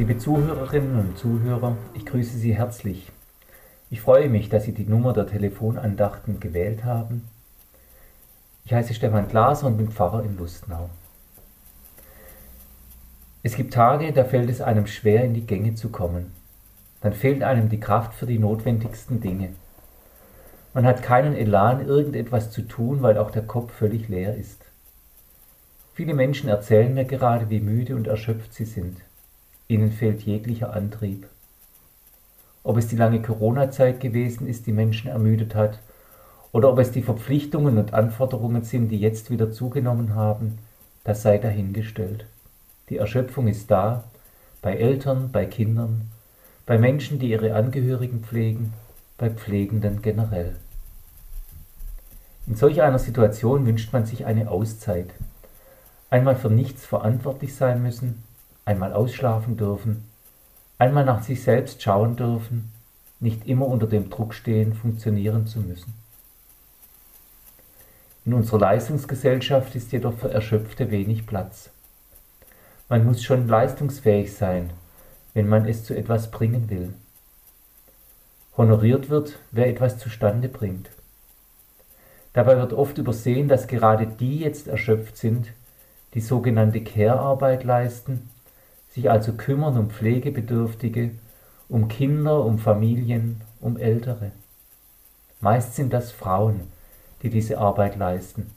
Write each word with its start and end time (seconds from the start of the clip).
Zuhörerinnen 0.00 0.98
und 0.98 1.18
Zuhörer, 1.18 1.76
ich 1.94 2.06
grüße 2.06 2.38
Sie 2.38 2.56
herzlich. 2.56 3.12
Ich 3.90 4.00
freue 4.00 4.30
mich, 4.30 4.48
dass 4.48 4.64
Sie 4.64 4.72
die 4.72 4.86
Nummer 4.86 5.12
der 5.12 5.26
Telefonandachten 5.26 6.40
gewählt 6.40 6.84
haben. 6.84 7.28
Ich 8.64 8.72
heiße 8.72 8.94
Stefan 8.94 9.28
Glaser 9.28 9.66
und 9.66 9.76
bin 9.76 9.90
Pfarrer 9.90 10.24
in 10.24 10.38
Lustnau. 10.38 10.88
Es 13.42 13.56
gibt 13.56 13.74
Tage, 13.74 14.12
da 14.12 14.24
fällt 14.24 14.48
es 14.48 14.62
einem 14.62 14.86
schwer, 14.86 15.22
in 15.24 15.34
die 15.34 15.46
Gänge 15.46 15.74
zu 15.74 15.90
kommen. 15.90 16.32
Dann 17.02 17.12
fehlt 17.12 17.42
einem 17.42 17.68
die 17.68 17.80
Kraft 17.80 18.14
für 18.14 18.26
die 18.26 18.38
notwendigsten 18.38 19.20
Dinge. 19.20 19.50
Man 20.72 20.86
hat 20.86 21.02
keinen 21.02 21.34
Elan, 21.34 21.86
irgendetwas 21.86 22.50
zu 22.50 22.62
tun, 22.62 23.02
weil 23.02 23.18
auch 23.18 23.30
der 23.30 23.42
Kopf 23.42 23.72
völlig 23.72 24.08
leer 24.08 24.34
ist. 24.34 24.64
Viele 25.92 26.14
Menschen 26.14 26.48
erzählen 26.48 26.94
mir 26.94 27.04
gerade, 27.04 27.50
wie 27.50 27.60
müde 27.60 27.96
und 27.96 28.06
erschöpft 28.06 28.54
sie 28.54 28.64
sind. 28.64 28.96
Ihnen 29.70 29.92
fehlt 29.92 30.22
jeglicher 30.22 30.74
Antrieb. 30.74 31.28
Ob 32.64 32.76
es 32.76 32.88
die 32.88 32.96
lange 32.96 33.22
Corona-Zeit 33.22 34.00
gewesen 34.00 34.48
ist, 34.48 34.66
die 34.66 34.72
Menschen 34.72 35.08
ermüdet 35.08 35.54
hat, 35.54 35.78
oder 36.50 36.72
ob 36.72 36.80
es 36.80 36.90
die 36.90 37.02
Verpflichtungen 37.02 37.78
und 37.78 37.94
Anforderungen 37.94 38.64
sind, 38.64 38.88
die 38.88 38.98
jetzt 38.98 39.30
wieder 39.30 39.52
zugenommen 39.52 40.16
haben, 40.16 40.58
das 41.04 41.22
sei 41.22 41.38
dahingestellt. 41.38 42.26
Die 42.88 42.96
Erschöpfung 42.96 43.46
ist 43.46 43.70
da, 43.70 44.02
bei 44.60 44.74
Eltern, 44.74 45.30
bei 45.30 45.46
Kindern, 45.46 46.10
bei 46.66 46.76
Menschen, 46.76 47.20
die 47.20 47.30
ihre 47.30 47.54
Angehörigen 47.54 48.24
pflegen, 48.24 48.72
bei 49.18 49.30
Pflegenden 49.30 50.02
generell. 50.02 50.56
In 52.48 52.56
solch 52.56 52.82
einer 52.82 52.98
Situation 52.98 53.64
wünscht 53.64 53.92
man 53.92 54.04
sich 54.04 54.26
eine 54.26 54.50
Auszeit. 54.50 55.10
Einmal 56.10 56.34
für 56.34 56.50
nichts 56.50 56.84
verantwortlich 56.84 57.54
sein 57.54 57.80
müssen, 57.80 58.24
einmal 58.70 58.92
ausschlafen 58.92 59.56
dürfen, 59.56 60.04
einmal 60.78 61.04
nach 61.04 61.22
sich 61.24 61.42
selbst 61.42 61.82
schauen 61.82 62.14
dürfen, 62.16 62.72
nicht 63.18 63.46
immer 63.46 63.66
unter 63.66 63.88
dem 63.88 64.10
Druck 64.10 64.32
stehen, 64.32 64.74
funktionieren 64.74 65.46
zu 65.46 65.58
müssen. 65.58 65.92
In 68.24 68.32
unserer 68.34 68.60
Leistungsgesellschaft 68.60 69.74
ist 69.74 69.90
jedoch 69.90 70.14
für 70.14 70.30
Erschöpfte 70.30 70.90
wenig 70.90 71.26
Platz. 71.26 71.70
Man 72.88 73.04
muss 73.04 73.22
schon 73.22 73.48
leistungsfähig 73.48 74.34
sein, 74.34 74.70
wenn 75.34 75.48
man 75.48 75.66
es 75.66 75.84
zu 75.84 75.96
etwas 75.96 76.30
bringen 76.30 76.70
will. 76.70 76.92
Honoriert 78.56 79.10
wird, 79.10 79.38
wer 79.50 79.66
etwas 79.66 79.98
zustande 79.98 80.48
bringt. 80.48 80.90
Dabei 82.34 82.56
wird 82.56 82.72
oft 82.72 82.98
übersehen, 82.98 83.48
dass 83.48 83.66
gerade 83.66 84.06
die 84.06 84.38
jetzt 84.38 84.68
erschöpft 84.68 85.16
sind, 85.16 85.48
die 86.14 86.20
sogenannte 86.20 86.82
Care-Arbeit 86.82 87.64
leisten 87.64 88.28
sich 88.90 89.10
also 89.10 89.32
kümmern 89.32 89.76
um 89.76 89.90
Pflegebedürftige, 89.90 91.12
um 91.68 91.88
Kinder, 91.88 92.44
um 92.44 92.58
Familien, 92.58 93.40
um 93.60 93.76
Ältere. 93.76 94.32
Meist 95.40 95.76
sind 95.76 95.92
das 95.92 96.12
Frauen, 96.12 96.62
die 97.22 97.30
diese 97.30 97.58
Arbeit 97.58 97.96
leisten. 97.96 98.50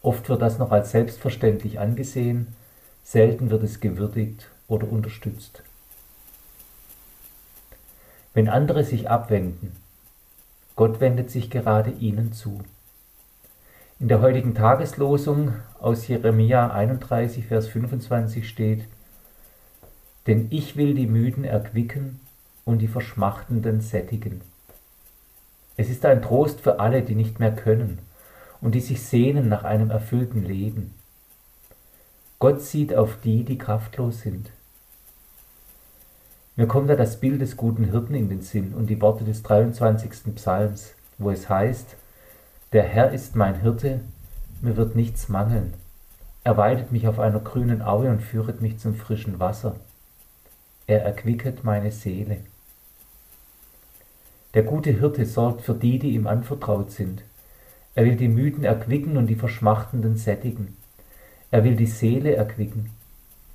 Oft 0.00 0.28
wird 0.28 0.42
das 0.42 0.58
noch 0.58 0.70
als 0.70 0.92
selbstverständlich 0.92 1.80
angesehen, 1.80 2.54
selten 3.02 3.50
wird 3.50 3.64
es 3.64 3.80
gewürdigt 3.80 4.48
oder 4.68 4.90
unterstützt. 4.90 5.62
Wenn 8.34 8.48
andere 8.48 8.84
sich 8.84 9.10
abwenden, 9.10 9.76
Gott 10.76 11.00
wendet 11.00 11.30
sich 11.30 11.50
gerade 11.50 11.90
ihnen 11.90 12.32
zu. 12.32 12.62
In 13.98 14.06
der 14.06 14.20
heutigen 14.20 14.54
Tageslosung 14.54 15.54
aus 15.80 16.06
Jeremia 16.06 16.70
31, 16.70 17.46
Vers 17.46 17.66
25 17.66 18.48
steht, 18.48 18.84
denn 20.28 20.46
ich 20.50 20.76
will 20.76 20.94
die 20.94 21.06
Müden 21.06 21.42
erquicken 21.44 22.20
und 22.66 22.80
die 22.80 22.86
Verschmachtenden 22.86 23.80
sättigen. 23.80 24.42
Es 25.78 25.88
ist 25.88 26.04
ein 26.04 26.20
Trost 26.20 26.60
für 26.60 26.80
alle, 26.80 27.00
die 27.00 27.14
nicht 27.14 27.40
mehr 27.40 27.50
können 27.50 27.98
und 28.60 28.74
die 28.74 28.80
sich 28.80 29.02
sehnen 29.02 29.48
nach 29.48 29.64
einem 29.64 29.90
erfüllten 29.90 30.44
Leben. 30.44 30.92
Gott 32.38 32.60
sieht 32.60 32.94
auf 32.94 33.16
die, 33.24 33.42
die 33.42 33.56
kraftlos 33.56 34.20
sind. 34.20 34.50
Mir 36.56 36.66
kommt 36.66 36.90
da 36.90 36.94
das 36.94 37.20
Bild 37.20 37.40
des 37.40 37.56
guten 37.56 37.84
Hirten 37.84 38.14
in 38.14 38.28
den 38.28 38.42
Sinn 38.42 38.74
und 38.74 38.90
die 38.90 39.00
Worte 39.00 39.24
des 39.24 39.42
23. 39.42 40.34
Psalms, 40.34 40.92
wo 41.16 41.30
es 41.30 41.48
heißt, 41.48 41.96
Der 42.74 42.82
Herr 42.82 43.12
ist 43.12 43.34
mein 43.34 43.62
Hirte, 43.62 44.00
mir 44.60 44.76
wird 44.76 44.94
nichts 44.94 45.30
mangeln. 45.30 45.72
Er 46.44 46.58
weidet 46.58 46.92
mich 46.92 47.08
auf 47.08 47.18
einer 47.18 47.40
grünen 47.40 47.80
Aue 47.80 48.10
und 48.10 48.20
führet 48.20 48.60
mich 48.60 48.78
zum 48.78 48.94
frischen 48.94 49.40
Wasser 49.40 49.76
er 50.88 51.02
erquicket 51.02 51.64
meine 51.64 51.92
Seele. 51.92 52.38
Der 54.54 54.62
gute 54.62 54.90
Hirte 54.90 55.26
sorgt 55.26 55.60
für 55.60 55.74
die, 55.74 55.98
die 55.98 56.14
ihm 56.14 56.26
anvertraut 56.26 56.90
sind. 56.90 57.22
Er 57.94 58.06
will 58.06 58.16
die 58.16 58.28
Müden 58.28 58.64
erquicken 58.64 59.18
und 59.18 59.26
die 59.26 59.34
Verschmachtenden 59.34 60.16
sättigen. 60.16 60.78
Er 61.50 61.62
will 61.62 61.76
die 61.76 61.86
Seele 61.86 62.34
erquicken. 62.34 62.90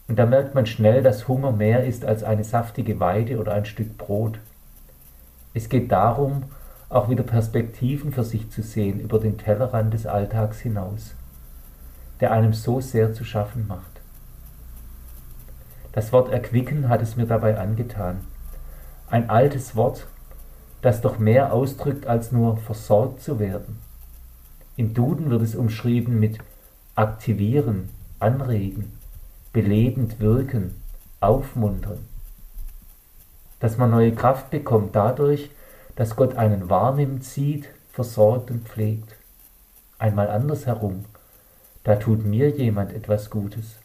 Und 0.07 0.19
da 0.19 0.27
merkt 0.27 0.53
man 0.53 0.67
schnell, 0.67 1.01
dass 1.01 1.27
Hunger 1.27 1.51
mehr 1.51 1.85
ist 1.85 2.05
als 2.05 2.23
eine 2.23 2.43
saftige 2.43 2.99
Weide 2.99 3.39
oder 3.39 3.53
ein 3.53 3.65
Stück 3.65 3.97
Brot. 3.97 4.39
Es 5.55 5.69
geht 5.69 5.91
darum, 5.91 6.43
auch 6.89 7.09
wieder 7.09 7.23
Perspektiven 7.23 8.11
für 8.11 8.23
sich 8.23 8.51
zu 8.51 8.61
sehen 8.61 8.99
über 8.99 9.17
den 9.17 9.39
Tellerrand 9.39 9.95
des 9.95 10.05
Alltags 10.05 10.59
hinaus, 10.59 11.15
der 12.19 12.31
einem 12.31 12.53
so 12.53 12.79
sehr 12.79 13.13
zu 13.13 13.23
schaffen 13.23 13.65
macht. 13.67 13.92
Das 15.93 16.11
Wort 16.11 16.31
erquicken 16.31 16.89
hat 16.89 17.01
es 17.01 17.15
mir 17.15 17.27
dabei 17.27 17.57
angetan. 17.57 18.21
Ein 19.07 19.29
altes 19.29 19.75
Wort, 19.75 20.07
das 20.81 21.01
doch 21.01 21.19
mehr 21.19 21.53
ausdrückt 21.53 22.07
als 22.07 22.31
nur 22.31 22.57
versorgt 22.57 23.21
zu 23.21 23.39
werden. 23.39 23.79
Im 24.75 24.93
Duden 24.95 25.29
wird 25.29 25.43
es 25.43 25.55
umschrieben 25.55 26.19
mit 26.19 26.39
aktivieren, 26.95 27.89
anregen, 28.19 28.91
belebend 29.53 30.19
wirken, 30.19 30.81
aufmuntern. 31.19 31.99
Dass 33.59 33.77
man 33.77 33.91
neue 33.91 34.13
Kraft 34.13 34.49
bekommt 34.49 34.95
dadurch, 34.95 35.51
dass 35.95 36.15
Gott 36.15 36.35
einen 36.35 36.71
wahrnimmt, 36.71 37.23
sieht, 37.23 37.69
versorgt 37.91 38.49
und 38.49 38.67
pflegt. 38.67 39.15
Einmal 39.99 40.29
andersherum, 40.29 41.05
da 41.83 41.97
tut 41.97 42.25
mir 42.25 42.49
jemand 42.49 42.91
etwas 42.93 43.29
Gutes. 43.29 43.77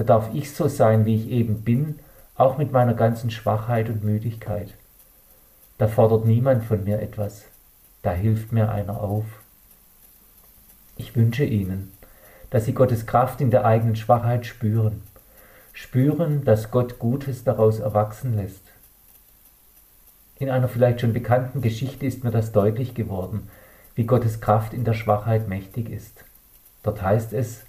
Da 0.00 0.04
darf 0.04 0.30
ich 0.32 0.54
so 0.54 0.66
sein, 0.66 1.04
wie 1.04 1.14
ich 1.14 1.28
eben 1.28 1.60
bin, 1.60 1.98
auch 2.34 2.56
mit 2.56 2.72
meiner 2.72 2.94
ganzen 2.94 3.30
Schwachheit 3.30 3.90
und 3.90 4.02
Müdigkeit. 4.02 4.72
Da 5.76 5.88
fordert 5.88 6.24
niemand 6.24 6.64
von 6.64 6.84
mir 6.84 7.02
etwas, 7.02 7.44
da 8.00 8.12
hilft 8.12 8.50
mir 8.50 8.72
einer 8.72 8.98
auf. 9.02 9.26
Ich 10.96 11.14
wünsche 11.16 11.44
Ihnen, 11.44 11.92
dass 12.48 12.64
Sie 12.64 12.72
Gottes 12.72 13.04
Kraft 13.04 13.42
in 13.42 13.50
der 13.50 13.66
eigenen 13.66 13.94
Schwachheit 13.94 14.46
spüren, 14.46 15.02
spüren, 15.74 16.46
dass 16.46 16.70
Gott 16.70 16.98
Gutes 16.98 17.44
daraus 17.44 17.78
erwachsen 17.78 18.36
lässt. 18.36 18.64
In 20.38 20.48
einer 20.48 20.68
vielleicht 20.68 21.02
schon 21.02 21.12
bekannten 21.12 21.60
Geschichte 21.60 22.06
ist 22.06 22.24
mir 22.24 22.30
das 22.30 22.52
deutlich 22.52 22.94
geworden, 22.94 23.50
wie 23.96 24.04
Gottes 24.04 24.40
Kraft 24.40 24.72
in 24.72 24.84
der 24.84 24.94
Schwachheit 24.94 25.46
mächtig 25.46 25.90
ist. 25.90 26.24
Dort 26.82 27.02
heißt 27.02 27.34
es, 27.34 27.66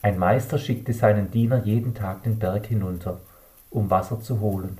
ein 0.00 0.18
Meister 0.18 0.58
schickte 0.58 0.92
seinen 0.92 1.30
Diener 1.30 1.64
jeden 1.64 1.94
Tag 1.94 2.22
den 2.22 2.38
Berg 2.38 2.66
hinunter, 2.66 3.20
um 3.70 3.90
Wasser 3.90 4.20
zu 4.20 4.40
holen. 4.40 4.78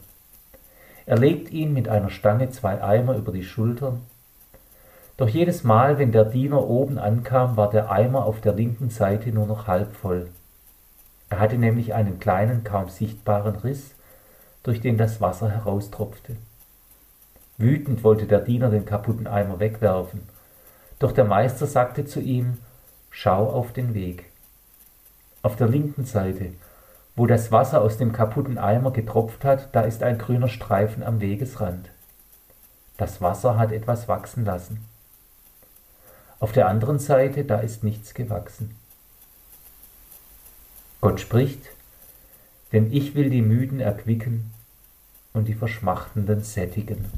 Er 1.07 1.19
legt 1.19 1.51
ihm 1.51 1.73
mit 1.73 1.89
einer 1.89 2.11
Stange 2.11 2.51
zwei 2.51 2.83
Eimer 2.83 3.17
über 3.17 3.33
die 3.33 3.43
Schultern. 3.43 4.03
Doch 5.17 5.29
jedes 5.29 5.65
Mal, 5.65 5.99
wenn 5.99 6.13
der 6.13 6.25
Diener 6.25 6.63
oben 6.63 6.99
ankam, 6.99 7.57
war 7.57 7.71
der 7.71 7.91
Eimer 7.91 8.25
auf 8.25 8.41
der 8.41 8.53
linken 8.53 8.91
Seite 8.91 9.31
nur 9.31 9.47
noch 9.47 9.67
halb 9.67 9.97
voll. 9.97 10.29
Er 11.31 11.41
hatte 11.41 11.59
nämlich 11.59 11.95
einen 11.95 12.21
kleinen, 12.21 12.63
kaum 12.63 12.89
sichtbaren 12.89 13.57
Riss, 13.57 13.95
durch 14.63 14.81
den 14.81 14.97
das 14.97 15.21
Wasser 15.21 15.51
heraustropfte. 15.51 16.37
Wütend 17.57 18.05
wollte 18.05 18.27
der 18.27 18.41
Diener 18.41 18.71
den 18.71 18.85
kaputten 18.85 19.27
Eimer 19.27 19.59
wegwerfen, 19.59 20.23
doch 21.01 21.13
der 21.13 21.25
Meister 21.25 21.67
sagte 21.67 22.05
zu 22.05 22.21
ihm, 22.21 22.59
Schau 23.11 23.49
auf 23.51 23.73
den 23.73 23.95
Weg. 23.95 24.27
Auf 25.43 25.57
der 25.57 25.69
linken 25.69 26.05
Seite, 26.05 26.53
wo 27.15 27.27
das 27.27 27.53
Wasser 27.53 27.81
aus 27.83 27.97
dem 27.97 28.13
kaputten 28.13 28.59
Eimer 28.59 28.93
getropft 28.93 29.45
hat, 29.45 29.75
da 29.75 29.83
ist 29.83 30.03
ein 30.03 30.19
grüner 30.19 30.49
Streifen 30.49 31.03
am 31.03 31.21
Wegesrand. 31.21 31.91
Das 32.97 33.21
Wasser 33.21 33.57
hat 33.57 33.73
etwas 33.73 34.09
wachsen 34.09 34.45
lassen. 34.45 34.85
Auf 36.41 36.53
der 36.53 36.69
anderen 36.69 36.99
Seite, 36.99 37.45
da 37.45 37.59
ist 37.59 37.85
nichts 37.85 38.15
gewachsen. 38.15 38.77
Gott 41.01 41.21
spricht, 41.21 41.71
denn 42.73 42.93
ich 42.93 43.15
will 43.15 43.31
die 43.31 43.43
Müden 43.43 43.81
erquicken 43.81 44.53
und 45.33 45.47
die 45.47 45.55
Verschmachtenden 45.55 46.43
sättigen. 46.43 47.11